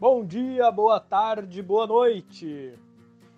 [0.00, 2.72] Bom dia, boa tarde, boa noite.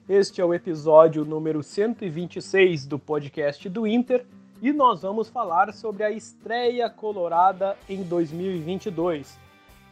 [0.06, 4.26] Este é o episódio número 126 do podcast do Inter
[4.60, 9.38] e nós vamos falar sobre a estreia colorada em 2022.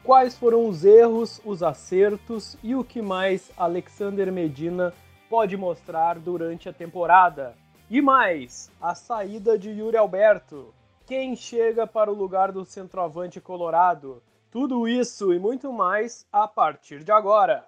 [0.04, 4.92] Quais foram os erros, os acertos e o que mais Alexander Medina
[5.30, 7.56] pode mostrar durante a temporada?
[7.88, 10.74] E mais, a saída de Yuri Alberto.
[11.06, 14.20] Quem chega para o lugar do centroavante colorado?
[14.50, 17.66] Tudo isso e muito mais a partir de agora.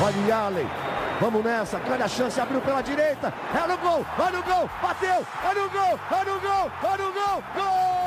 [0.00, 0.66] Olha o Allen,
[1.18, 5.26] vamos nessa, grande a chance, abriu pela direita, é no gol, olha o gol, bateu,
[5.44, 7.98] olha o gol, olha o gol, olha o gol, gol!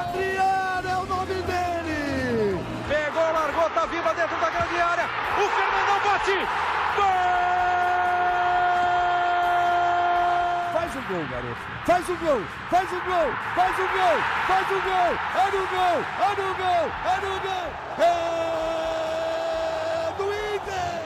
[0.00, 2.58] Adriano é o nome dele!
[2.88, 5.04] Pegou, largou, tá viva dentro da grande área,
[5.38, 6.38] o Fernandão bate,
[6.96, 7.91] gol!
[11.02, 14.80] Faz o gol, garoto, faz o gol, faz o gol, faz o gol, faz o
[14.82, 17.66] gol, olha o gol, olha o gol, olha o gol,
[17.98, 18.10] é
[20.16, 21.02] do Inter!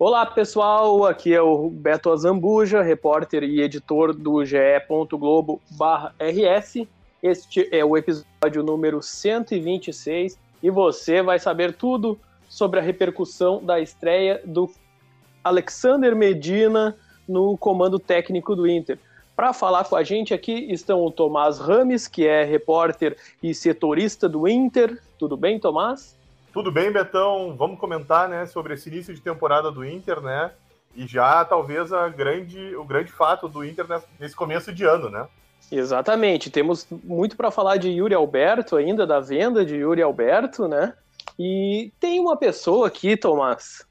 [0.00, 6.88] Olá pessoal, aqui é o Beto Azambuja, repórter e editor do ge.globo/rs.
[7.22, 13.78] Este é o episódio número 126 e você vai saber tudo sobre a repercussão da
[13.78, 14.68] estreia do
[15.44, 16.96] Alexander Medina
[17.28, 18.98] no comando técnico do Inter.
[19.34, 24.28] Para falar com a gente aqui estão o Tomás Rames, que é repórter e setorista
[24.28, 24.98] do Inter.
[25.18, 26.16] Tudo bem, Tomás?
[26.54, 27.54] Tudo bem, Betão?
[27.54, 30.52] Vamos comentar, né, sobre esse início de temporada do Inter, né?
[30.94, 33.84] E já talvez a grande, o grande fato do Inter
[34.18, 35.26] nesse começo de ano, né?
[35.70, 36.50] Exatamente.
[36.50, 40.94] Temos muito para falar de Yuri Alberto ainda, da venda de Yuri Alberto, né?
[41.38, 43.84] E tem uma pessoa aqui, Tomás,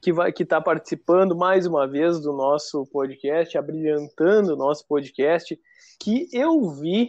[0.00, 5.58] que vai que está participando mais uma vez do nosso podcast, abrilhantando o nosso podcast,
[6.00, 7.08] que eu vi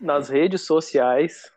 [0.00, 1.50] nas redes sociais.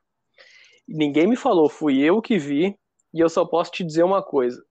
[0.87, 2.77] Ninguém me falou, fui eu que vi,
[3.13, 4.63] e eu só posso te dizer uma coisa.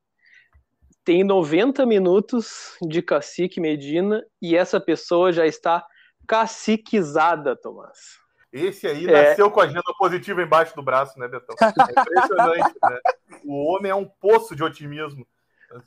[1.05, 5.84] Tem 90 minutos de Cacique Medina e essa pessoa já está
[6.27, 8.19] caciquizada, Tomás.
[8.53, 9.50] Esse aí nasceu é...
[9.50, 11.55] com a agenda positiva embaixo do braço, né, Betão?
[11.61, 13.00] É impressionante, né?
[13.44, 15.27] O homem é um poço de otimismo.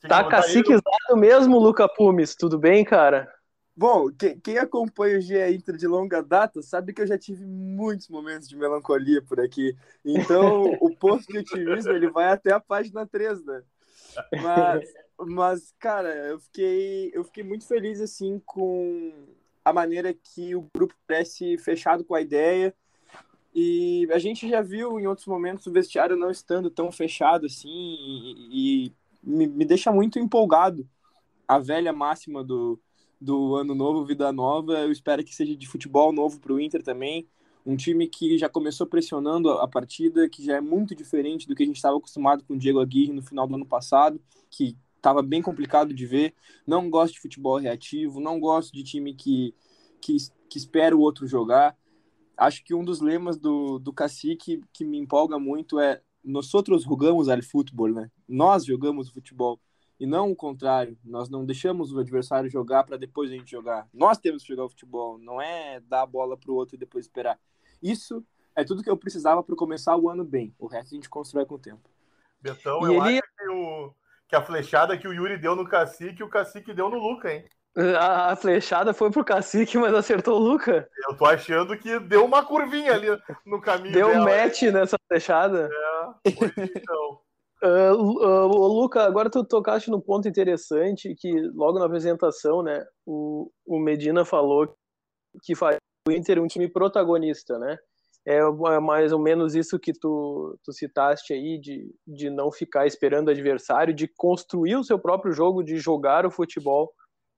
[0.08, 1.18] Tá caciquizado no...
[1.18, 2.36] mesmo, Luca Pumes.
[2.36, 3.32] Tudo bem, cara?
[3.76, 7.46] Bom, quem, quem, acompanha o GE Inter de longa data sabe que eu já tive
[7.46, 9.76] muitos momentos de melancolia por aqui.
[10.06, 13.64] Então, o posto de otimismo ele vai até a página 3, né?
[14.42, 19.14] Mas, mas, cara, eu fiquei, eu fiquei muito feliz assim com
[19.64, 22.76] a maneira que o grupo parece fechado com a ideia.
[23.54, 27.70] E a gente já viu em outros momentos o vestiário não estando tão fechado assim,
[27.70, 30.88] e, e me, me deixa muito empolgado.
[31.48, 32.80] A velha máxima do,
[33.20, 36.82] do ano novo, vida nova, eu espero que seja de futebol novo para o Inter
[36.82, 37.28] também.
[37.66, 41.62] Um time que já começou pressionando a partida, que já é muito diferente do que
[41.62, 45.22] a gente estava acostumado com o Diego Aguirre no final do ano passado, que estava
[45.22, 46.34] bem complicado de ver.
[46.66, 49.54] Não gosto de futebol reativo, não gosto de time que,
[50.02, 50.18] que,
[50.50, 51.78] que espera o outro jogar.
[52.36, 56.84] Acho que um dos lemas do, do Cacique que me empolga muito é nós outros
[56.84, 58.10] jogamos al futebol, né?
[58.28, 59.60] Nós jogamos o futebol
[60.00, 60.98] e não o contrário.
[61.04, 63.88] Nós não deixamos o adversário jogar para depois a gente jogar.
[63.94, 66.80] Nós temos que jogar o futebol, não é dar a bola para o outro e
[66.80, 67.40] depois esperar.
[67.82, 70.54] Isso é tudo que eu precisava para começar o ano bem.
[70.58, 71.90] O resto a gente constrói com o tempo.
[72.42, 73.20] Betão, e eu ele...
[73.20, 73.94] acho que, o,
[74.28, 77.46] que a flechada que o Yuri deu no Cacique, o Cacique deu no Luca, hein?
[77.76, 80.90] A flechada foi pro cacique, mas acertou o Luca.
[81.08, 83.08] Eu tô achando que deu uma curvinha ali
[83.46, 83.94] no caminho.
[83.94, 84.26] Deu dela.
[84.26, 85.70] match nessa flechada.
[85.72, 87.20] É, então.
[87.64, 93.52] Uh, uh, Luca, agora tu tocaste no ponto interessante que logo na apresentação, né, o,
[93.68, 94.76] o Medina falou
[95.44, 95.78] que faz
[96.08, 97.78] o Inter um time protagonista, né?
[98.26, 102.88] É, é mais ou menos isso que tu, tu citaste aí, de, de não ficar
[102.88, 106.92] esperando o adversário, de construir o seu próprio jogo, de jogar o futebol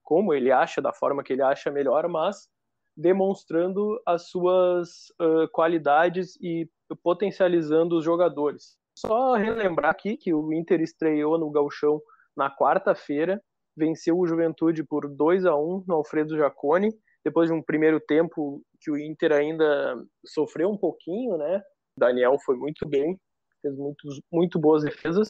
[0.04, 2.48] como ele acha, da forma que ele acha melhor, mas
[2.96, 6.70] demonstrando as suas uh, qualidades e
[7.02, 8.78] potencializando os jogadores.
[8.98, 12.00] Só relembrar aqui que o Inter estreou no Galchão
[12.38, 13.42] na quarta-feira,
[13.76, 16.90] venceu o Juventude por 2 a 1 no Alfredo Jaconi,
[17.26, 19.96] depois de um primeiro tempo que o Inter ainda
[20.26, 21.62] sofreu um pouquinho, né?
[21.98, 23.18] Daniel foi muito bem,
[23.62, 25.30] fez muito, muito boas defesas.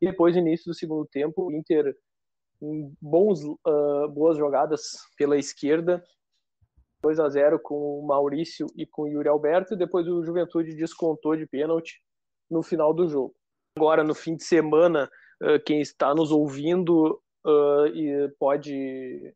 [0.00, 1.94] E depois, no início do segundo tempo, o Inter
[3.00, 4.82] bons, uh, boas jogadas
[5.16, 6.02] pela esquerda,
[7.02, 10.74] 2 a 0 com o Maurício e com o Yuri Alberto, e depois o Juventude
[10.74, 12.00] descontou de pênalti
[12.50, 13.34] no final do jogo.
[13.76, 15.08] Agora, no fim de semana,
[15.42, 19.34] uh, quem está nos ouvindo uh, pode,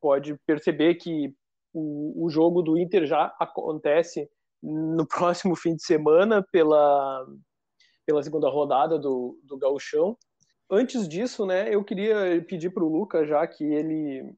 [0.00, 1.34] pode perceber que
[1.72, 4.28] o, o jogo do Inter já acontece
[4.62, 7.26] no próximo fim de semana pela,
[8.04, 10.16] pela segunda rodada do, do Gauchão.
[10.70, 14.34] Antes disso, né, eu queria pedir para o Luca, já que ele,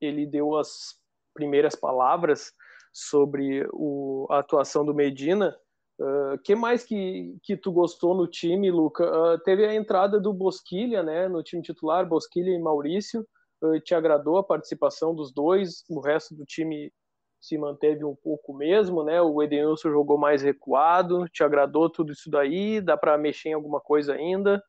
[0.00, 0.96] ele deu as
[1.32, 2.52] primeiras palavras
[2.92, 5.56] sobre o, a atuação do Medina,
[5.98, 9.04] o uh, que mais que, que tu gostou no time, Luca?
[9.04, 13.26] Uh, teve a entrada do Bosquilha, né, no time titular, Bosquilha e Maurício.
[13.62, 15.84] Uh, te agradou a participação dos dois?
[15.88, 16.92] O resto do time
[17.40, 19.20] se manteve um pouco mesmo, né?
[19.20, 21.28] O Edenilson jogou mais recuado.
[21.28, 22.80] Te agradou tudo isso daí?
[22.80, 24.62] Dá para mexer em alguma coisa ainda?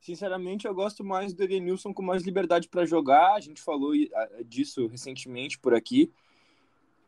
[0.00, 3.34] Sinceramente, eu gosto mais do Edenilson com mais liberdade para jogar.
[3.34, 3.92] A gente falou
[4.46, 6.10] disso recentemente por aqui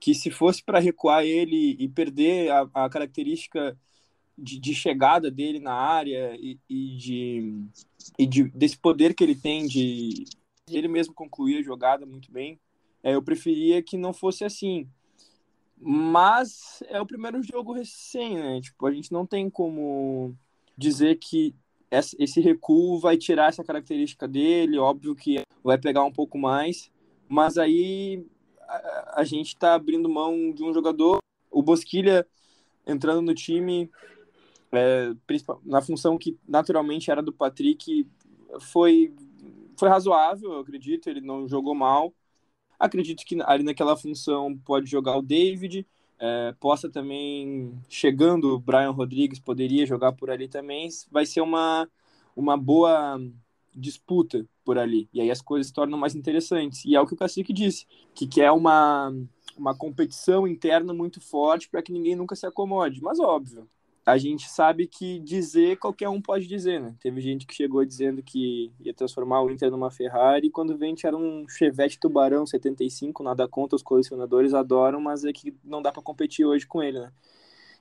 [0.01, 3.79] que se fosse para recuar ele e perder a, a característica
[4.37, 7.65] de, de, chegada dele na área e, e, de,
[8.19, 10.25] e de, desse poder que ele tem de,
[10.67, 12.59] ele mesmo concluir a jogada muito bem,
[13.03, 14.89] é, eu preferia que não fosse assim.
[15.79, 18.61] Mas é o primeiro jogo recém, né?
[18.61, 20.35] Tipo, a gente não tem como
[20.77, 21.55] dizer que
[21.91, 26.91] esse recuo vai tirar essa característica dele, óbvio que vai pegar um pouco mais,
[27.29, 28.25] mas aí
[29.15, 31.19] a, gente está abrindo mão de um jogador.
[31.51, 32.27] O Bosquilha
[32.87, 33.91] entrando no time,
[34.73, 35.13] é,
[35.65, 38.07] na função que naturalmente era do Patrick,
[38.61, 39.13] foi,
[39.77, 41.09] foi razoável, eu acredito.
[41.09, 42.15] Ele não jogou mal.
[42.79, 45.87] Acredito que ali naquela função pode jogar o David.
[46.21, 50.89] É, possa também, chegando o Brian Rodrigues, poderia jogar por ali também.
[51.11, 51.89] Vai ser uma,
[52.37, 53.19] uma boa
[53.75, 55.09] disputa por ali.
[55.13, 56.85] E aí as coisas se tornam mais interessantes.
[56.85, 59.11] E é o que o Cacique disse, que quer uma,
[59.57, 63.01] uma competição interna muito forte para que ninguém nunca se acomode.
[63.01, 63.69] Mas óbvio,
[64.11, 66.95] a gente sabe que dizer qualquer um pode dizer, né?
[67.01, 70.95] Teve gente que chegou dizendo que ia transformar o Inter numa Ferrari e quando vem
[71.05, 75.93] era um Chevette Tubarão 75, nada contra, os colecionadores adoram, mas é que não dá
[75.93, 77.13] para competir hoje com ele, né?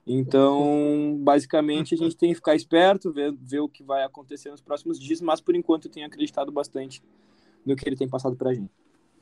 [0.05, 4.61] Então, basicamente, a gente tem que ficar esperto, ver, ver o que vai acontecer nos
[4.61, 7.03] próximos dias, mas por enquanto eu tenho acreditado bastante
[7.65, 8.71] no que ele tem passado para a gente.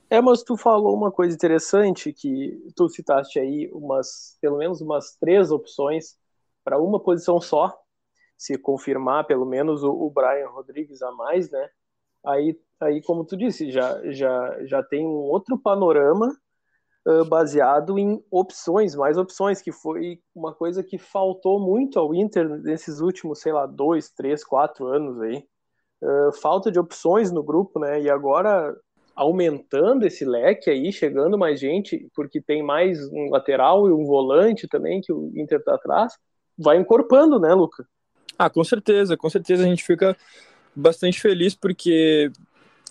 [0.09, 5.15] É, mas tu falou uma coisa interessante que tu citaste aí umas, pelo menos umas
[5.15, 6.17] três opções
[6.67, 7.73] para uma posição só,
[8.37, 11.65] se confirmar pelo menos o, o, Brian Rodrigues a mais, né?
[12.25, 16.29] Aí, aí como tu disse, já, já, já tem um outro panorama
[17.29, 22.99] baseado em opções, mais opções, que foi uma coisa que faltou muito ao Inter nesses
[22.99, 25.47] últimos, sei lá, dois, três, quatro anos aí.
[26.03, 28.01] Uh, falta de opções no grupo, né?
[28.01, 28.75] E agora
[29.15, 34.67] aumentando esse leque aí, chegando mais gente, porque tem mais um lateral e um volante
[34.67, 36.13] também que o Inter tá atrás,
[36.57, 37.87] vai encorpando, né, Luca?
[38.37, 40.15] Ah, com certeza, com certeza a gente fica
[40.75, 42.31] bastante feliz porque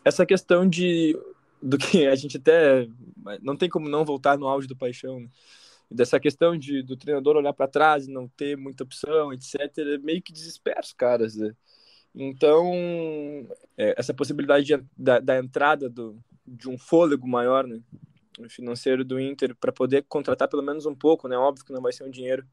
[0.05, 1.17] essa questão de
[1.63, 2.89] do que a gente até
[3.43, 5.29] não tem como não voltar no auge do paixão né?
[5.91, 9.99] dessa questão de do treinador olhar para trás e não ter muita opção etc é
[9.99, 11.55] meio que desespera os caras né?
[12.15, 12.73] então
[13.79, 17.81] é, essa possibilidade de, da, da, entrada do, de um fôlego maior né?
[18.49, 21.93] financeiro do Inter para poder contratar pelo menos um pouco né óbvio que não vai
[21.93, 22.45] ser um dinheiro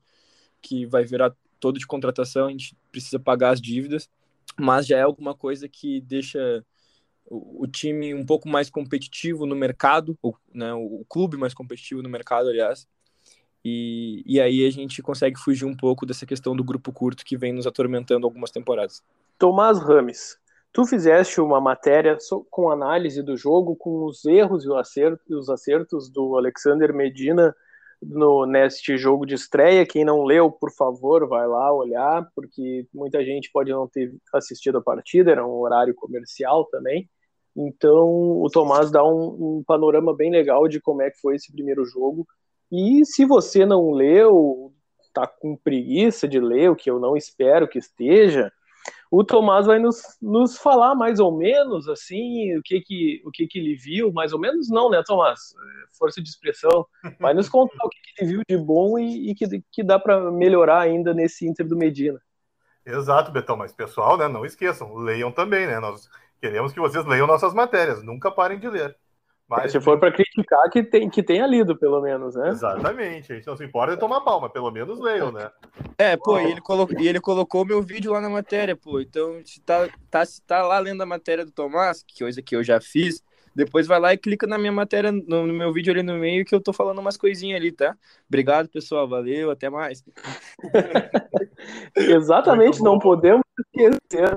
[0.63, 4.09] que vai virar todo de contratação a gente precisa pagar as dívidas
[4.57, 6.63] mas já é alguma coisa que deixa
[7.25, 12.09] o, time um pouco mais competitivo no mercado, o, né, o clube mais competitivo no
[12.09, 12.87] mercado, aliás.
[13.65, 17.37] E, e aí a gente consegue fugir um pouco dessa questão do grupo curto que
[17.37, 19.01] vem nos atormentando algumas temporadas.
[19.39, 20.37] Tomás Rames,
[20.71, 22.17] tu fizeste uma matéria
[22.51, 27.55] com análise do jogo, com os erros e os acertos do Alexander Medina
[28.07, 29.85] no neste jogo de estreia.
[29.85, 34.77] Quem não leu, por favor, vai lá olhar, porque muita gente pode não ter assistido
[34.77, 37.09] a partida, era um horário comercial também.
[37.55, 41.51] Então, o Tomás dá um, um, panorama bem legal de como é que foi esse
[41.51, 42.27] primeiro jogo.
[42.71, 44.73] E se você não leu,
[45.13, 48.51] tá com preguiça de ler, o que eu não espero que esteja,
[49.11, 53.47] o Tomás vai nos, nos falar mais ou menos assim o que que o que
[53.47, 55.39] que ele viu, mais ou menos não, né, Tomás?
[55.97, 56.85] Força de expressão.
[57.19, 59.99] Vai nos contar o que, que ele viu de bom e, e que, que dá
[59.99, 62.19] para melhorar ainda nesse Inter do Medina.
[62.85, 65.79] Exato, Betão, mas pessoal, né, não esqueçam, leiam também, né?
[65.79, 66.09] Nós
[66.43, 68.97] Queremos que vocês leiam nossas matérias, nunca parem de ler.
[69.47, 72.49] Mas, se for para criticar, que, tem, que tenha lido, pelo menos, né?
[72.49, 73.31] Exatamente.
[73.31, 75.51] A gente não se importa de tomar palma, pelo menos leiam, né?
[75.97, 78.99] É, pô, e ele, colocou, e ele colocou meu vídeo lá na matéria, pô.
[78.99, 82.55] Então, se tá, tá, se tá lá lendo a matéria do Tomás, que coisa que
[82.55, 83.21] eu já fiz,
[83.55, 86.45] depois vai lá e clica na minha matéria, no, no meu vídeo ali no meio,
[86.45, 87.95] que eu tô falando umas coisinhas ali, tá?
[88.27, 89.07] Obrigado, pessoal.
[89.07, 90.03] Valeu, até mais.
[91.95, 94.35] Exatamente, não podemos esquecer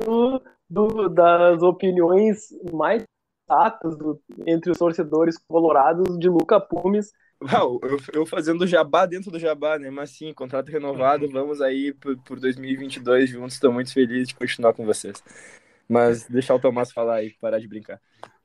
[0.69, 3.05] do, das opiniões mais
[3.49, 7.13] chatas do, entre os torcedores colorados de Luca Pumes,
[7.43, 9.91] Uau, eu, eu fazendo jabá dentro do jabá, né?
[9.91, 13.55] Mas sim, contrato renovado, vamos aí por, por 2022 juntos.
[13.55, 15.23] Estou muito feliz de continuar com vocês.
[15.89, 18.01] Mas deixar o Tomás falar aí, parar de brincar.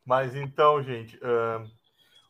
[0.05, 1.65] Mas então, gente, uh,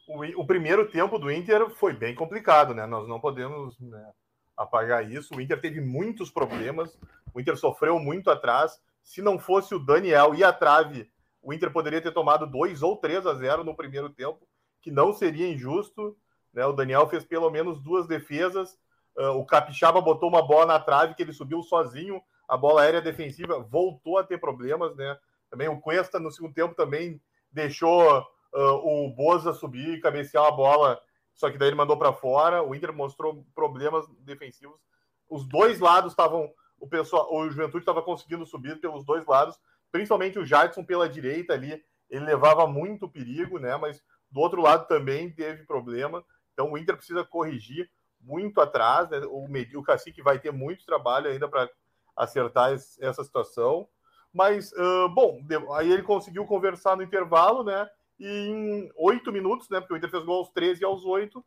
[0.08, 2.86] o, o, primeiro tempo do Inter foi bem complicado, né?
[2.86, 4.12] Nós não podemos né,
[4.56, 5.36] apagar isso.
[5.36, 6.96] O Inter teve muitos problemas,
[7.34, 8.80] o Inter sofreu muito atrás.
[9.02, 11.10] Se não fosse o Daniel e a trave,
[11.42, 14.48] o Inter poderia ter tomado 2 ou 3 a 0 no primeiro tempo,
[14.82, 16.16] que não seria injusto.
[16.54, 16.66] Né?
[16.66, 18.78] O Daniel fez pelo menos duas defesas.
[19.18, 22.22] Uh, o Capixaba botou uma bola na trave que ele subiu sozinho.
[22.48, 25.18] A bola aérea defensiva voltou a ter problemas, né?
[25.50, 27.22] Também o Cuesta no segundo tempo também
[27.52, 31.02] deixou uh, o Boza subir e cabecear a bola,
[31.34, 32.64] só que daí ele mandou para fora.
[32.64, 34.80] O Inter mostrou problemas defensivos.
[35.30, 39.58] Os dois lados estavam o pessoal, o Juventude estava conseguindo subir pelos dois lados,
[39.92, 43.76] principalmente o Jadson pela direita ali, ele levava muito perigo, né?
[43.78, 46.24] Mas do outro lado também teve problema.
[46.54, 49.20] Então o Inter precisa corrigir muito atrás, né?
[49.26, 49.48] O,
[49.80, 51.70] o Cacique vai ter muito trabalho ainda para
[52.16, 53.88] acertar essa situação.
[54.34, 55.42] Mas, uh, bom,
[55.74, 57.90] aí ele conseguiu conversar no intervalo, né?
[58.20, 59.80] E em oito minutos, né?
[59.80, 61.44] Porque o Inter fez gol aos 13 e aos 8,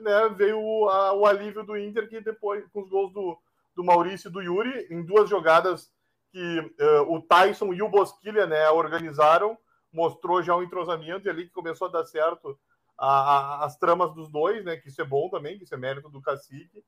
[0.00, 0.28] né?
[0.36, 3.36] Veio o, a, o alívio do Inter, que depois, com os gols do,
[3.74, 5.90] do Maurício e do Yuri, em duas jogadas
[6.30, 8.68] que uh, o Tyson e o Bosquilha, né?
[8.70, 9.56] Organizaram,
[9.92, 12.58] mostrou já um entrosamento ali que começou a dar certo
[12.96, 14.76] a, a, as tramas dos dois, né?
[14.76, 16.84] Que isso é bom também, que isso é mérito do Cacique.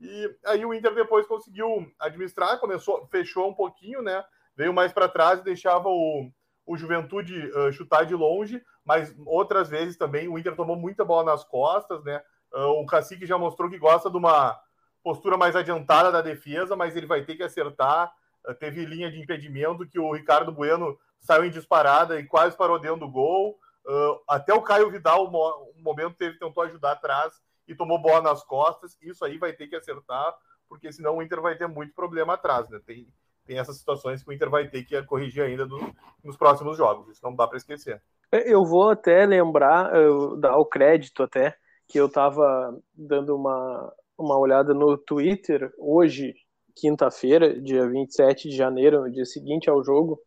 [0.00, 4.24] E aí o Inter depois conseguiu administrar, começou, fechou um pouquinho, né?
[4.56, 6.28] Veio mais para trás e deixava o,
[6.66, 11.32] o Juventude uh, chutar de longe, mas outras vezes também o Inter tomou muita bola
[11.32, 12.22] nas costas, né?
[12.52, 14.60] Uh, o Cacique já mostrou que gosta de uma
[15.02, 18.12] postura mais adiantada da defesa, mas ele vai ter que acertar.
[18.58, 23.00] Teve linha de impedimento que o Ricardo Bueno saiu em disparada e quase parou dentro
[23.00, 23.58] do gol.
[23.86, 27.32] Uh, até o Caio Vidal, um momento, teve, tentou ajudar atrás
[27.66, 28.96] e tomou bola nas costas.
[29.00, 30.34] Isso aí vai ter que acertar,
[30.68, 32.68] porque senão o Inter vai ter muito problema atrás.
[32.68, 32.80] Né?
[32.84, 33.06] Tem,
[33.44, 35.78] tem essas situações que o Inter vai ter que corrigir ainda do,
[36.22, 37.08] nos próximos jogos.
[37.08, 38.02] Isso não dá para esquecer.
[38.32, 39.92] Eu vou até lembrar,
[40.38, 41.54] dar o crédito até,
[41.86, 46.34] que eu estava dando uma, uma olhada no Twitter hoje,
[46.74, 50.20] quinta-feira, dia 27 de janeiro, no dia seguinte ao jogo,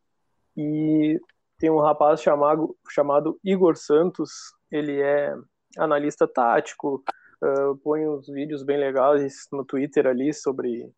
[0.56, 1.20] e
[1.58, 4.32] tem um rapaz chamado, chamado Igor Santos,
[4.72, 5.34] ele é
[5.78, 7.04] analista tático,
[7.44, 10.90] uh, põe uns vídeos bem legais no Twitter ali sobre,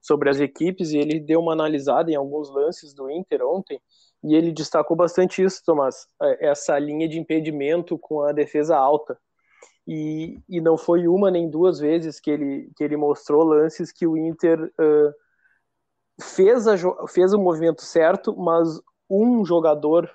[0.00, 3.80] sobre as equipes, e ele deu uma analisada em alguns lances do Inter ontem,
[4.22, 9.18] e ele destacou bastante isso, Tomás, é, essa linha de impedimento com a defesa alta.
[9.90, 14.06] E, e não foi uma nem duas vezes que ele, que ele mostrou lances que
[14.06, 15.14] o Inter uh,
[16.20, 16.76] fez, a,
[17.08, 18.68] fez o movimento certo, mas
[19.08, 20.14] um jogador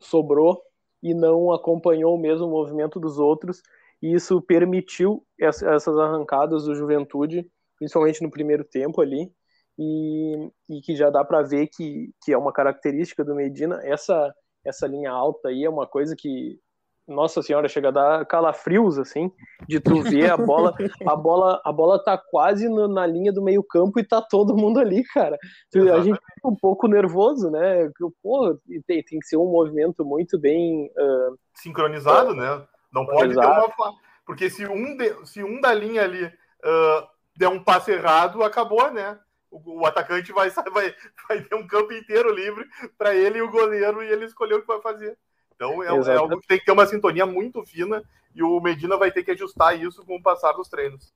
[0.00, 0.60] sobrou
[1.00, 3.62] e não acompanhou o mesmo movimento dos outros,
[4.02, 9.32] e isso permitiu essas arrancadas do Juventude, principalmente no primeiro tempo ali,
[9.78, 14.34] e, e que já dá para ver que, que é uma característica do Medina, essa,
[14.64, 16.58] essa linha alta aí é uma coisa que
[17.06, 19.30] nossa senhora, chega a dar calafrios, assim,
[19.68, 20.74] de tu ver a bola,
[21.06, 24.56] a bola, a bola tá quase no, na linha do meio campo e tá todo
[24.56, 25.38] mundo ali, cara.
[25.74, 27.90] A gente fica um pouco nervoso, né?
[28.22, 30.90] Pô, tem, tem que ser um movimento muito bem...
[30.96, 32.66] Uh, Sincronizado, né?
[32.92, 33.68] Não pode exato.
[33.68, 33.92] ter uma...
[34.24, 37.06] Porque se um, de, se um da linha ali uh,
[37.36, 39.18] der um passe errado, acabou, né?
[39.50, 40.94] O, o atacante vai, vai,
[41.28, 42.64] vai ter um campo inteiro livre
[42.96, 45.18] para ele e o goleiro e ele escolher o que vai fazer.
[45.54, 48.02] Então é, é, algo que tem que ter uma sintonia muito fina
[48.34, 51.12] e o Medina vai ter que ajustar isso com o passar dos treinos.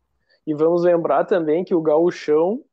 [0.47, 2.65] E vamos lembrar também que o gauchão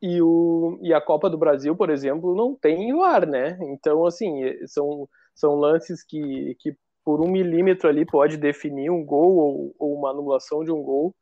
[0.00, 3.58] e, o, e a Copa do Brasil, por exemplo, não tem VAR, né?
[3.60, 6.74] Então, assim, são, são lances que, que
[7.04, 11.14] por um milímetro ali pode definir um gol ou, ou uma anulação de um gol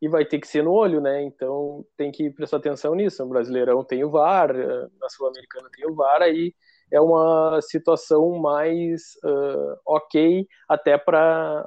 [0.00, 1.22] e vai ter que ser no olho, né?
[1.22, 3.22] Então tem que prestar atenção nisso.
[3.22, 4.52] O Brasileirão tem o VAR,
[4.98, 6.54] na Sul-Americana tem o VAR, aí
[6.92, 11.66] é uma situação mais uh, ok até para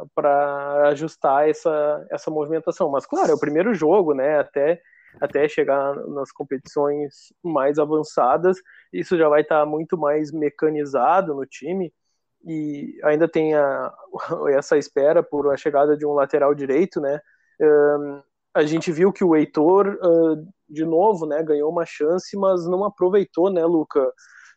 [0.89, 2.89] ajustar essa, essa movimentação.
[2.91, 4.39] Mas, claro, é o primeiro jogo, né?
[4.39, 4.79] Até,
[5.19, 8.57] até chegar nas competições mais avançadas,
[8.93, 11.91] isso já vai estar tá muito mais mecanizado no time
[12.45, 13.91] e ainda tem a,
[14.55, 17.19] essa espera por a chegada de um lateral direito, né?
[18.53, 22.85] A gente viu que o Heitor, uh, de novo, né, ganhou uma chance, mas não
[22.85, 24.13] aproveitou, né, Luca?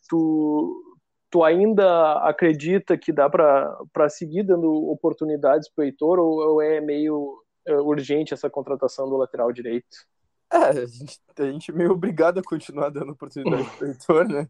[0.08, 0.98] Tu,
[1.30, 6.80] tu ainda acredita que dá para seguir dando oportunidades para o Heitor ou, ou, é
[6.80, 10.06] meio é, urgente essa contratação do lateral direito?
[10.50, 14.28] É, a gente, a gente é meio obrigado a continuar dando oportunidade para o Heitor,
[14.28, 14.48] né?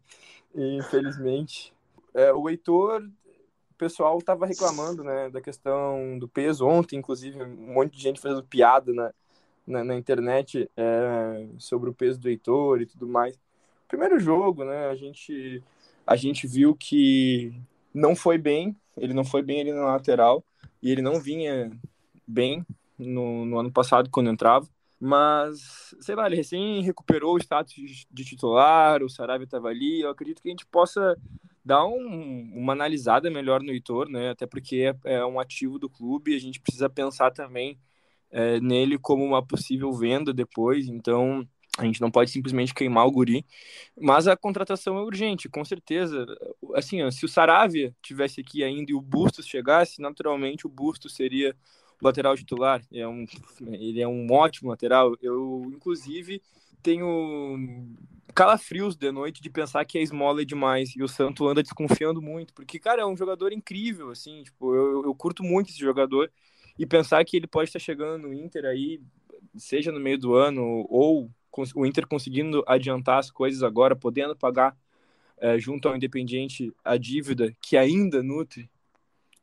[0.55, 1.73] E, infelizmente.
[2.13, 3.03] É, o Heitor
[3.79, 8.43] pessoal estava reclamando, né, da questão do peso ontem, inclusive um monte de gente fazendo
[8.43, 9.13] piada na,
[9.65, 13.39] na, na internet é, sobre o peso do Heitor e tudo mais.
[13.89, 15.61] Primeiro jogo, né, a gente
[16.07, 17.53] a gente viu que
[17.93, 20.43] não foi bem, ele não foi bem ali na lateral
[20.81, 21.71] e ele não vinha
[22.25, 22.65] bem
[22.97, 24.67] no, no ano passado quando entrava.
[24.99, 30.01] Mas, sei lá, ele recém recuperou o status de titular, o Sarabia estava ali.
[30.01, 31.15] Eu acredito que a gente possa
[31.63, 34.31] dar um, uma analisada melhor no Heitor, né?
[34.31, 37.79] Até porque é, é um ativo do clube, a gente precisa pensar também
[38.31, 40.87] é, nele como uma possível venda depois.
[40.87, 41.47] Então,
[41.79, 43.45] a gente não pode simplesmente queimar o guri,
[43.99, 46.25] mas a contratação é urgente, com certeza.
[46.75, 51.55] Assim, se o Saravia tivesse aqui ainda e o Bustos chegasse, naturalmente o Bustos seria
[52.01, 52.81] lateral titular.
[52.91, 53.25] É um,
[53.61, 55.15] ele é um ótimo lateral.
[55.21, 56.41] Eu, inclusive,
[56.81, 57.57] tenho
[58.33, 62.21] calafrios de noite de pensar que a esmola é demais e o Santo anda desconfiando
[62.21, 66.31] muito, porque, cara, é um jogador incrível, assim, tipo, eu, eu curto muito esse jogador
[66.77, 69.01] e pensar que ele pode estar chegando no Inter aí,
[69.57, 71.29] seja no meio do ano ou
[71.75, 74.77] o Inter conseguindo adiantar as coisas agora, podendo pagar
[75.37, 78.69] é, junto ao Independiente a dívida que ainda nutre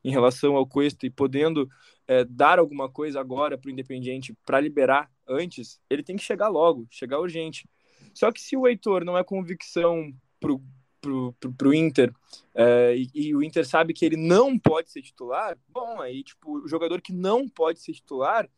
[0.03, 1.69] em relação ao Cuesta e podendo
[2.07, 6.47] é, dar alguma coisa agora para o Independiente para liberar antes, ele tem que chegar
[6.47, 7.67] logo, chegar urgente.
[8.13, 10.61] Só que se o Heitor não é convicção pro,
[11.01, 12.13] pro, pro, pro Inter
[12.55, 16.63] é, e, e, o Inter sabe que ele não pode ser titular, bom, aí tipo,
[16.63, 18.49] o jogador que não pode ser titular,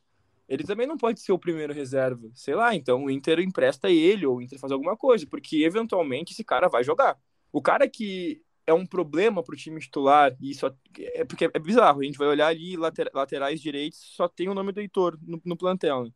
[0.50, 2.28] ele também não pode ser o primeiro reserva.
[2.34, 6.34] Sei lá, então o Inter empresta ele ou o Inter faz alguma coisa, porque eventualmente
[6.34, 7.16] esse cara vai jogar.
[7.52, 11.60] O cara que é um problema para o time titular, e só é porque é
[11.60, 15.18] bizarro, a gente vai olhar ali later, laterais direitos, só tem o nome do Heitor
[15.22, 16.06] no, no plantel.
[16.06, 16.12] Né?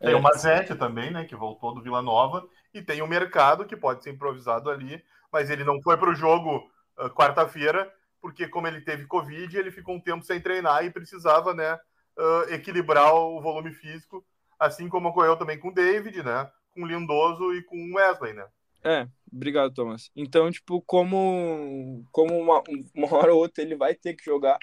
[0.00, 3.64] Tem é, o Mazete também, né, que voltou do Vila Nova, e tem o Mercado,
[3.64, 5.02] que pode ser improvisado ali,
[5.32, 9.70] mas ele não foi para o jogo uh, quarta-feira, porque como ele teve Covid, ele
[9.70, 11.78] ficou um tempo sem treinar e precisava, né,
[12.18, 14.24] uh, equilibrar o volume físico,
[14.58, 18.32] assim como ocorreu também com o David, né, com o Lindoso e com o Wesley,
[18.32, 18.46] né.
[18.82, 20.10] É, obrigado, Thomas.
[20.14, 22.62] Então, tipo, como, como uma,
[22.94, 24.58] uma hora ou outra ele vai ter que jogar,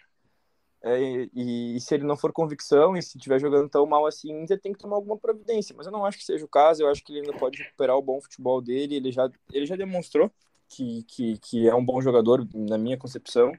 [0.84, 4.46] é, e, e, se ele não for convicção, e se estiver jogando tão mal assim,
[4.50, 5.76] ele tem que tomar alguma providência.
[5.78, 7.96] Mas eu não acho que seja o caso, eu acho que ele ainda pode recuperar
[7.96, 10.32] o bom futebol dele, ele já, ele já demonstrou
[10.68, 13.52] que, que, que é um bom jogador, na minha concepção.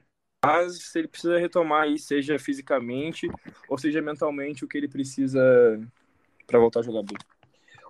[0.45, 3.29] Mas ele precisa retomar aí, seja fisicamente
[3.69, 5.41] ou seja mentalmente, o que ele precisa
[6.45, 7.17] para voltar a jogar bem.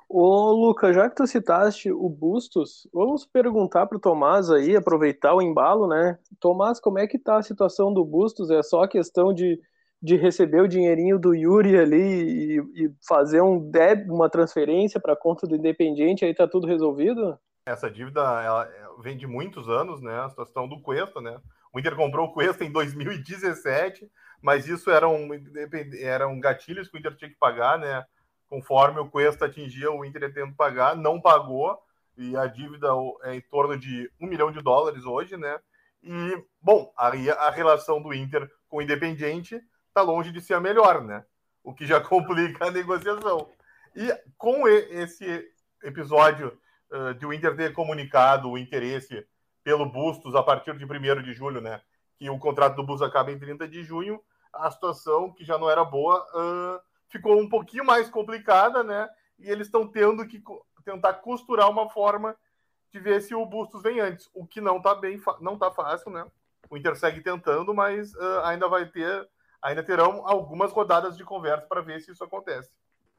[0.08, 5.34] Ô, Luca, já que tu citaste o Bustos, vamos perguntar para o Tomás aí, aproveitar
[5.34, 6.20] o embalo, né?
[6.40, 8.52] Tomás, como é que tá a situação do Bustos?
[8.52, 9.60] É só questão de,
[10.00, 15.14] de receber o dinheirinho do Yuri ali e, e fazer um deb, uma transferência para
[15.14, 17.36] a conta do Independiente, aí tá tudo resolvido?
[17.66, 18.70] Essa dívida ela
[19.02, 20.20] vem de muitos anos, né?
[20.20, 21.40] A situação do Cuesta, né?
[21.74, 24.10] O Inter comprou o Cuesta em 2017,
[24.42, 25.28] mas isso eram,
[26.00, 28.06] eram gatilhos que o Inter tinha que pagar, né?
[28.54, 31.76] conforme o Cuesta atingia o Inter tendo pagar, não pagou,
[32.16, 32.88] e a dívida
[33.24, 35.60] é em torno de um milhão de dólares hoje, né?
[36.04, 40.60] E, bom, aí a relação do Inter com o Independiente está longe de ser a
[40.60, 41.26] melhor, né?
[41.64, 43.50] O que já complica a negociação.
[43.96, 45.50] E com esse
[45.82, 46.56] episódio
[46.92, 49.26] uh, de o Inter ter comunicado o interesse
[49.64, 51.82] pelo Bustos a partir de 1 de julho, né?
[52.18, 54.22] Que o contrato do Bustos acaba em 30 de junho,
[54.52, 59.10] a situação que já não era boa uh, ficou um pouquinho mais complicada, né?
[59.40, 60.42] E eles estão tendo que
[60.84, 62.36] tentar costurar uma forma
[62.92, 66.12] de ver se o Bustos vem antes, o que não tá bem, não tá fácil,
[66.12, 66.26] né?
[66.70, 69.28] O Inter segue tentando, mas uh, ainda vai ter,
[69.62, 72.70] ainda terão algumas rodadas de conversa para ver se isso acontece.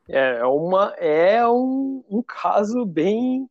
[0.08, 3.48] É, é uma é um, um caso bem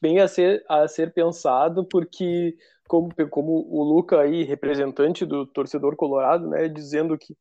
[0.00, 2.54] bem a ser a ser pensado porque
[2.86, 7.34] como, como o Luca aí representante do torcedor colorado, né, dizendo que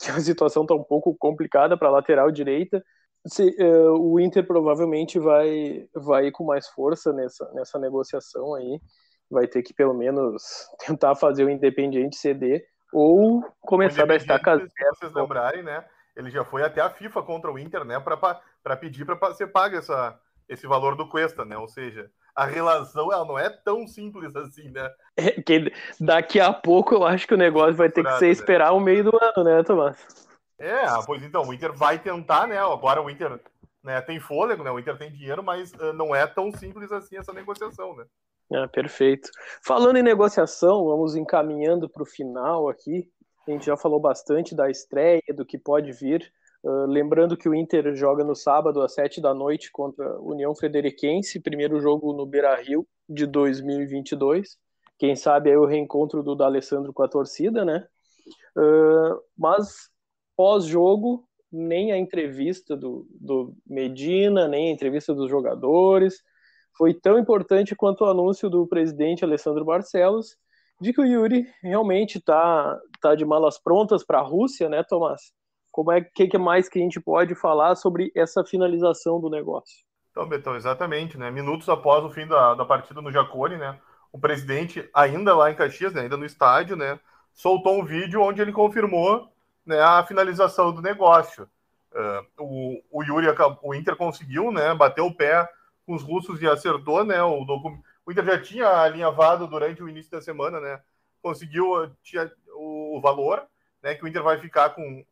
[0.00, 2.82] que a situação está um pouco complicada para a lateral direita.
[3.26, 8.80] Se, uh, o Inter provavelmente vai, vai com mais força nessa, nessa negociação aí.
[9.30, 10.42] Vai ter que pelo menos
[10.86, 14.66] tentar fazer o Independiente ceder ou começar a estacar Se
[14.98, 15.84] vocês lembrarem, né?
[16.16, 18.00] Ele já foi até a FIFA contra o Inter, né?
[18.00, 20.18] Para pedir para ser pago essa,
[20.50, 21.56] esse valor do Cuesta, né?
[21.56, 24.90] Ou seja, a relação ela não é tão simples assim, né?
[25.16, 28.32] É, que daqui a pouco eu acho que o negócio vai ter que ser né?
[28.32, 30.28] esperar o meio do ano, né, Tomás?
[30.58, 32.58] É, pois então, o Inter vai tentar, né?
[32.58, 33.40] Agora o Inter
[33.82, 34.70] né, tem fôlego, né?
[34.70, 38.04] O Inter tem dinheiro, mas uh, não é tão simples assim essa negociação, né?
[38.52, 39.30] É, perfeito.
[39.64, 43.08] Falando em negociação, vamos encaminhando para o final aqui.
[43.46, 46.30] A gente já falou bastante da estreia, do que pode vir.
[46.62, 50.54] Uh, lembrando que o Inter joga no sábado às sete da noite contra a União
[50.54, 54.58] Frederiquense, primeiro jogo no Beira Rio de 2022.
[54.98, 57.86] quem sabe aí o reencontro do D'Alessandro com a torcida, né?
[58.56, 59.88] Uh, mas
[60.36, 66.22] pós-jogo, nem a entrevista do, do Medina, nem a entrevista dos jogadores
[66.76, 70.36] foi tão importante quanto o anúncio do presidente Alessandro Barcelos
[70.80, 75.30] de que o Yuri realmente está tá de malas prontas para a Rússia, né, Tomás?
[75.70, 79.84] Como é que, que mais que a gente pode falar sobre essa finalização do negócio?
[80.10, 81.30] Então, Betão, exatamente, né?
[81.30, 83.78] Minutos após o fim da, da partida no Jacone, né?
[84.12, 86.98] O presidente, ainda lá em Caxias, né, ainda no estádio, né,
[87.32, 89.32] soltou um vídeo onde ele confirmou
[89.64, 91.48] né, a finalização do negócio.
[91.92, 93.26] Uh, o, o Yuri,
[93.62, 95.48] o Inter conseguiu, né, bateu o pé
[95.86, 97.44] com os russos e acertou, né, o,
[98.04, 100.80] o Inter já tinha alinhavado durante o início da semana, né,
[101.22, 103.44] conseguiu tinha, o, o valor,
[103.82, 105.04] né, que o Inter vai ficar com,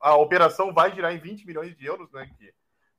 [0.00, 2.52] a operação vai girar em 20 milhões de euros, né, que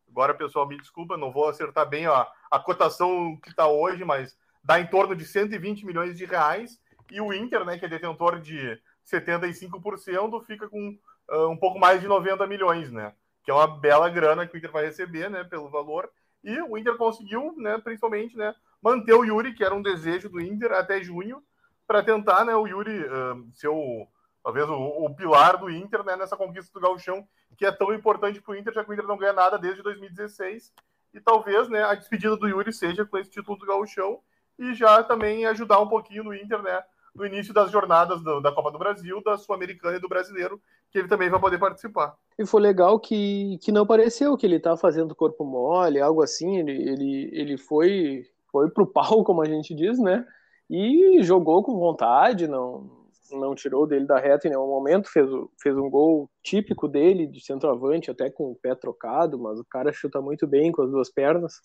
[0.10, 4.38] agora, pessoal, me desculpa, não vou acertar bem a, a cotação que está hoje, mas
[4.64, 6.80] dá em torno de 120 milhões de reais,
[7.12, 10.98] e o Inter, né, que é detentor de 75%, fica com
[11.30, 13.14] uh, um pouco mais de 90 milhões, né?
[13.44, 16.10] Que é uma bela grana que o Inter vai receber, né, pelo valor.
[16.44, 20.40] E o Inter conseguiu, né, principalmente, né, manter o Yuri, que era um desejo do
[20.40, 21.44] Inter até junho,
[21.86, 24.08] para tentar, né, o Yuri uh, ser o,
[24.44, 27.28] talvez o, o, pilar do Inter, né, nessa conquista do Gauchão,
[27.58, 29.84] que é tão importante para o Inter, já que o Inter não ganha nada desde
[29.84, 30.74] 2016.
[31.14, 34.20] E talvez, né, a despedida do Yuri seja com esse título do Gauchão
[34.58, 36.82] e já também ajudar um pouquinho no Inter, né,
[37.14, 41.00] no início das jornadas do, da Copa do Brasil, da Sul-Americana e do Brasileiro, que
[41.00, 42.16] ele também vai poder participar.
[42.38, 46.58] E foi legal que, que não pareceu que ele tá fazendo corpo mole, algo assim,
[46.58, 50.26] ele, ele, ele foi, foi pro pau, como a gente diz, né?
[50.70, 53.01] E jogou com vontade, não,
[53.32, 55.30] não tirou dele da reta em nenhum momento, fez,
[55.62, 59.92] fez um gol típico dele, de centroavante, até com o pé trocado, mas o cara
[59.92, 61.56] chuta muito bem com as duas pernas.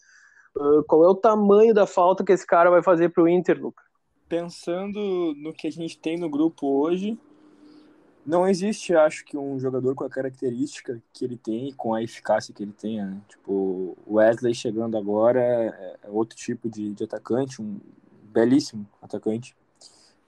[0.57, 3.87] Uh, qual é o tamanho da falta que esse cara vai fazer pro Inter, Lucas?
[4.29, 7.19] pensando no que a gente tem no grupo hoje,
[8.25, 12.53] não existe, acho que, um jogador com a característica que ele tem, com a eficácia
[12.53, 13.01] que ele tem.
[13.05, 13.21] Né?
[13.29, 17.79] Tipo, o Wesley chegando agora é, é outro tipo de, de atacante, um
[18.25, 19.57] belíssimo atacante.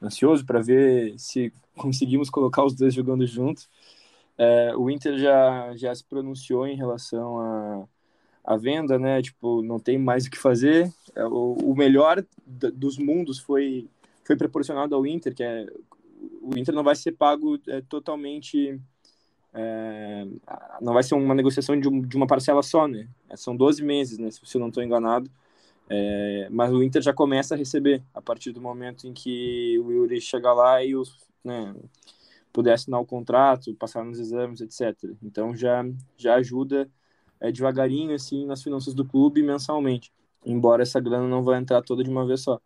[0.02, 3.68] Ansioso para ver se conseguimos colocar os dois jogando juntos.
[4.36, 7.84] É, o Inter já, já se pronunciou em relação a,
[8.44, 9.20] a venda, né?
[9.20, 10.92] Tipo, não tem mais o que fazer.
[11.14, 13.88] É, o, o melhor dos mundos foi
[14.24, 15.66] foi proporcionado ao Inter, que é
[16.42, 18.78] o Inter não vai ser pago é, totalmente
[19.54, 20.26] é,
[20.80, 23.08] não vai ser uma negociação de, um, de, uma parcela só, né?
[23.28, 24.30] É, são 12 meses, né?
[24.30, 25.30] Se eu não estou enganado.
[25.90, 29.90] É, mas o Inter já começa a receber a partir do momento em que o
[29.90, 31.74] Yuri chegar lá e os, né,
[32.52, 34.96] puder assinar o contrato, passar nos exames, etc.
[35.22, 35.84] Então já,
[36.16, 36.90] já ajuda
[37.40, 40.12] é, devagarinho assim nas finanças do clube mensalmente.
[40.44, 42.60] Embora essa grana não vá entrar toda de uma vez só.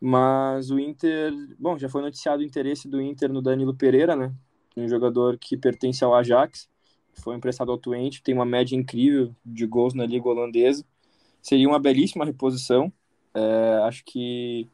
[0.00, 4.32] Mas o Inter, bom, já foi noticiado o interesse do Inter no Danilo Pereira, né?
[4.76, 6.68] Um jogador que pertence ao Ajax,
[7.14, 10.84] foi emprestado ao Twente, tem uma média incrível de gols na liga holandesa.
[11.42, 12.92] Seria uma belíssima reposição.
[13.34, 14.68] É, acho que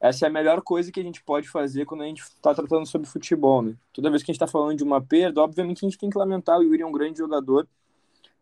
[0.00, 2.86] essa é a melhor coisa que a gente pode fazer quando a gente está tratando
[2.86, 3.74] sobre futebol, né?
[3.92, 6.18] Toda vez que a gente está falando de uma perda, obviamente a gente tem que
[6.18, 6.58] lamentar.
[6.58, 7.66] O Yuri é um grande jogador,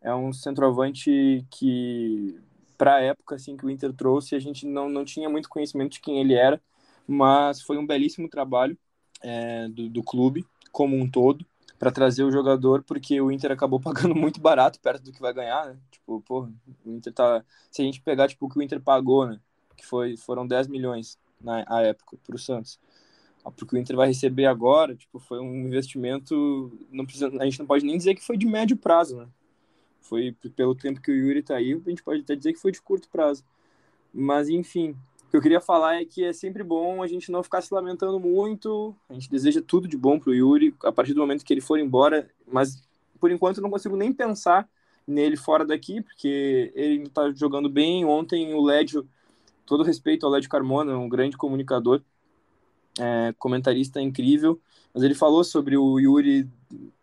[0.02, 2.38] é um centroavante que
[2.76, 5.92] para a época assim que o Inter trouxe, a gente não, não tinha muito conhecimento
[5.92, 6.60] de quem ele era,
[7.06, 8.76] mas foi um belíssimo trabalho
[9.22, 11.44] é, do, do clube como um todo
[11.78, 15.32] para trazer o jogador, porque o Inter acabou pagando muito barato perto do que vai
[15.32, 15.76] ganhar, né?
[15.90, 16.48] Tipo, pô,
[16.84, 17.44] o Inter tá.
[17.70, 19.40] Se a gente pegar tipo, o que o Inter pagou, né?
[19.76, 22.78] Que foi, foram 10 milhões na época para o Santos.
[23.56, 26.76] Porque o Inter vai receber agora, tipo, foi um investimento.
[26.90, 29.28] Não precisa, a gente não pode nem dizer que foi de médio prazo, né?
[30.00, 32.72] Foi pelo tempo que o Yuri tá aí, a gente pode até dizer que foi
[32.72, 33.44] de curto prazo.
[34.12, 34.96] Mas enfim,
[35.36, 38.18] que eu queria falar é que é sempre bom a gente não ficar se lamentando
[38.18, 38.96] muito.
[39.06, 41.78] A gente deseja tudo de bom pro Yuri a partir do momento que ele for
[41.78, 42.82] embora, mas
[43.20, 44.66] por enquanto eu não consigo nem pensar
[45.06, 48.04] nele fora daqui, porque ele tá jogando bem.
[48.06, 49.06] Ontem o Lédio,
[49.66, 52.00] todo respeito ao Lédio Carmona, um grande comunicador,
[52.98, 54.58] é, comentarista incrível,
[54.94, 56.48] mas ele falou sobre o Yuri,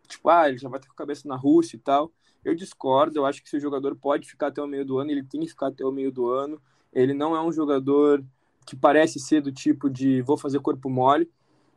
[0.08, 2.10] tipo, ah, ele já vai ter com a cabeça na Rússia e tal.
[2.44, 5.12] Eu discordo, eu acho que se o jogador pode ficar até o meio do ano,
[5.12, 6.60] ele tem que ficar até o meio do ano.
[6.94, 8.24] Ele não é um jogador
[8.66, 11.28] que parece ser do tipo de vou fazer corpo mole.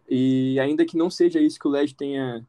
[0.10, 2.46] E ainda que não seja isso que o Led tenha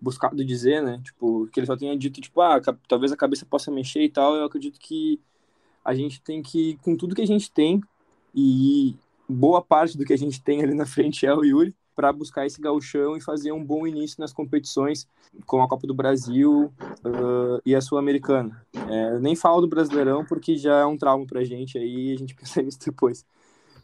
[0.00, 1.00] buscado dizer, né?
[1.04, 4.34] Tipo, que ele só tenha dito, tipo, ah, talvez a cabeça possa mexer e tal,
[4.34, 5.20] eu acredito que
[5.84, 7.80] a gente tem que, com tudo que a gente tem,
[8.34, 8.96] e
[9.28, 12.46] boa parte do que a gente tem ali na frente é o Yuri, para buscar
[12.46, 15.06] esse gauchão e fazer um bom início nas competições,
[15.46, 16.72] como a Copa do Brasil
[17.04, 18.64] uh, e a Sul-Americana.
[18.88, 22.18] É, nem falo do Brasileirão porque já é um trauma para a gente aí, a
[22.18, 23.24] gente pensa nisso depois.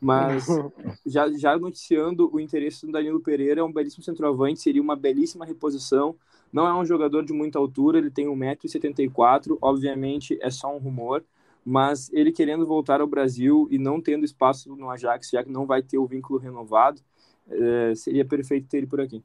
[0.01, 0.47] Mas
[1.05, 5.44] já, já noticiando o interesse do Danilo Pereira, é um belíssimo centroavante, seria uma belíssima
[5.44, 6.16] reposição.
[6.53, 11.23] Não é um jogador de muita altura, ele tem 1,74m, obviamente é só um rumor,
[11.64, 15.66] mas ele querendo voltar ao Brasil e não tendo espaço no Ajax, já que não
[15.66, 17.03] vai ter o vínculo renovado,
[17.50, 19.22] é, seria perfeito ter ele por aqui.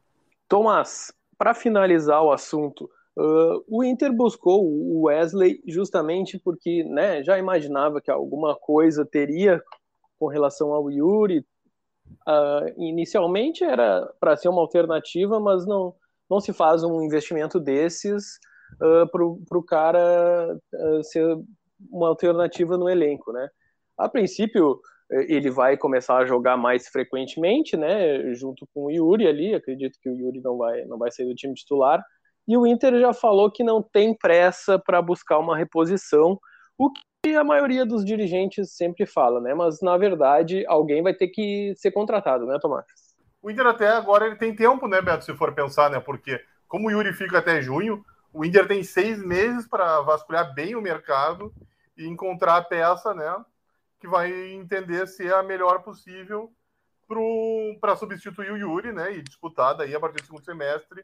[0.47, 7.37] Tomás, para finalizar o assunto, uh, o Inter buscou o Wesley justamente porque né, já
[7.37, 9.61] imaginava que alguma coisa teria
[10.19, 11.45] com relação ao Yuri.
[12.27, 15.95] Uh, inicialmente era para ser uma alternativa, mas não,
[16.29, 18.39] não se faz um investimento desses
[18.75, 21.37] uh, para o cara uh, ser
[21.91, 23.49] uma alternativa no elenco, né?
[23.97, 24.79] A princípio,
[25.27, 28.33] ele vai começar a jogar mais frequentemente, né?
[28.33, 31.35] Junto com o Yuri ali, acredito que o Yuri não vai, não vai sair do
[31.35, 32.03] time titular.
[32.47, 36.37] E o Inter já falou que não tem pressa para buscar uma reposição,
[36.77, 39.53] o que a maioria dos dirigentes sempre fala, né?
[39.53, 42.85] Mas na verdade, alguém vai ter que ser contratado, né, Tomás?
[43.41, 45.99] O Inter até agora ele tem tempo, né, Beto, se for pensar, né?
[45.99, 50.75] Porque como o Yuri fica até junho, o Inter tem seis meses para vasculhar bem
[50.75, 51.53] o mercado
[51.95, 53.35] e encontrar a peça, né?
[54.03, 56.53] Que vai entender se é a melhor possível
[57.79, 59.15] para substituir o Yuri, né?
[59.15, 61.01] E disputar daí a partir do segundo semestre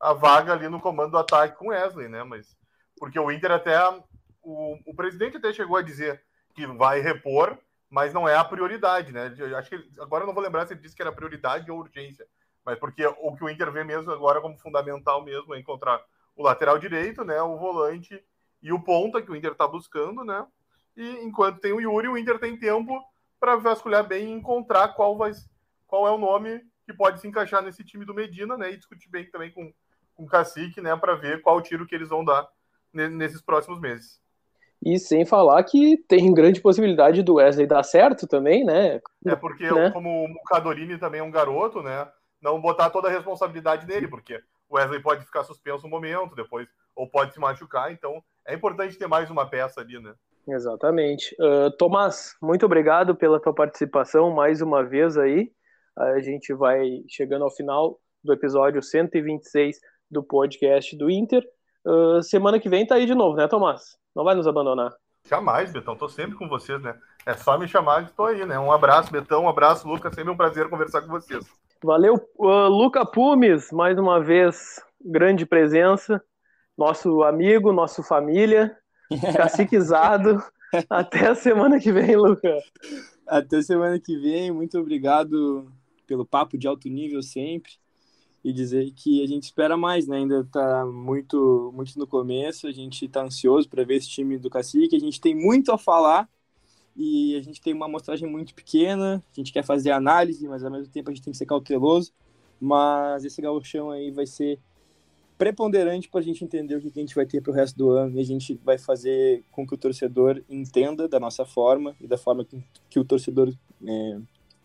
[0.00, 2.24] a vaga ali no comando do ataque com Wesley, né?
[2.24, 2.56] Mas
[2.98, 3.76] porque o Inter até
[4.42, 7.58] o, o presidente até chegou a dizer que vai repor,
[7.90, 9.34] mas não é a prioridade, né?
[9.36, 11.80] Eu acho que agora eu não vou lembrar se ele disse que era prioridade ou
[11.80, 12.26] urgência,
[12.64, 16.02] mas porque o que o Inter vê mesmo agora como fundamental mesmo é encontrar
[16.34, 17.42] o lateral direito, né?
[17.42, 18.24] O volante
[18.62, 20.46] e o ponta que o Inter está buscando, né?
[20.98, 23.00] E enquanto tem o Yuri, o Inter tem tempo
[23.38, 25.30] para vasculhar bem e encontrar qual vai
[25.86, 28.72] qual é o nome que pode se encaixar nesse time do Medina, né?
[28.72, 29.72] E discutir bem também com,
[30.16, 30.94] com o Cacique, né?
[30.96, 32.48] Para ver qual tiro que eles vão dar
[32.92, 34.20] nesses próximos meses.
[34.84, 39.00] E sem falar que tem grande possibilidade do Wesley dar certo também, né?
[39.24, 39.92] É porque, né?
[39.92, 42.10] como o Cadorini também é um garoto, né?
[42.42, 46.68] Não botar toda a responsabilidade nele, porque o Wesley pode ficar suspenso um momento, depois,
[46.94, 50.14] ou pode se machucar, então é importante ter mais uma peça ali, né?
[50.48, 51.36] Exatamente.
[51.38, 55.52] Uh, Tomás, muito obrigado pela tua participação mais uma vez aí.
[55.96, 59.78] A gente vai chegando ao final do episódio 126
[60.10, 61.44] do podcast do Inter.
[61.84, 63.98] Uh, semana que vem tá aí de novo, né, Tomás?
[64.14, 64.92] Não vai nos abandonar.
[65.28, 65.96] Jamais, Betão.
[65.96, 66.96] Tô sempre com vocês, né?
[67.26, 68.58] É só me chamar que estou aí, né?
[68.58, 69.44] Um abraço, Betão.
[69.44, 70.14] Um abraço, Lucas.
[70.14, 71.44] Sempre um prazer conversar com vocês.
[71.84, 76.22] Valeu, uh, Luca Pumes, mais uma vez, grande presença.
[76.76, 78.76] Nosso amigo, nosso família,
[79.36, 80.42] caciquizado.
[80.88, 82.58] Até a semana que vem, Luca.
[83.26, 84.50] Até semana que vem.
[84.50, 85.70] Muito obrigado
[86.06, 87.72] pelo papo de alto nível sempre
[88.42, 90.18] e dizer que a gente espera mais, né?
[90.18, 94.48] Ainda está muito, muito no começo, a gente está ansioso para ver esse time do
[94.48, 96.28] Cacique, a gente tem muito a falar
[96.96, 100.70] e a gente tem uma amostragem muito pequena, a gente quer fazer análise, mas ao
[100.70, 102.12] mesmo tempo a gente tem que ser cauteloso,
[102.60, 104.58] mas esse gauchão aí vai ser
[105.38, 107.90] preponderante para a gente entender o que a gente vai ter para o resto do
[107.90, 112.08] ano e a gente vai fazer com que o torcedor entenda da nossa forma e
[112.08, 113.54] da forma que, que o torcedor
[113.86, 114.18] é,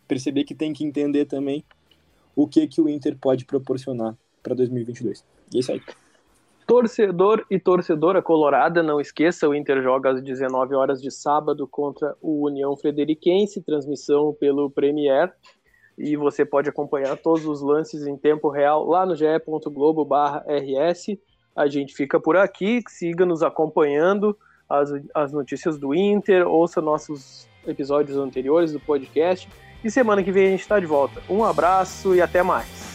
[0.08, 1.64] perceber que tem que entender também
[2.34, 5.24] o que, que o Inter pode proporcionar para 2022.
[5.52, 5.80] E é isso aí.
[6.66, 12.16] Torcedor e torcedora colorada, não esqueça, o Inter joga às 19 horas de sábado contra
[12.22, 15.30] o União Frederiquense, transmissão pelo Premier,
[15.96, 21.18] e você pode acompanhar todos os lances em tempo real lá no ge.globo/rs.
[21.54, 24.36] A gente fica por aqui, siga nos acompanhando
[24.68, 29.48] as, as notícias do Inter, ouça nossos episódios anteriores do podcast
[29.82, 31.22] e semana que vem a gente está de volta.
[31.28, 32.93] Um abraço e até mais.